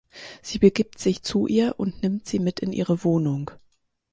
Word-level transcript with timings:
Sie 0.41 0.57
begibt 0.57 0.97
sich 0.97 1.21
zu 1.21 1.45
ihr 1.45 1.75
und 1.77 2.01
nimmt 2.01 2.25
sie 2.25 2.39
mit 2.39 2.59
in 2.61 2.73
ihre 2.73 3.03
Wohnung. 3.03 3.51